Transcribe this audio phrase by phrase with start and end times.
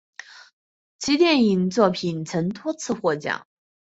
[0.97, 3.45] 其电影作品曾多次获奖。